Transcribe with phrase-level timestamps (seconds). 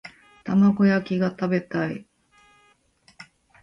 [0.45, 2.07] 玉子焼きが食べたい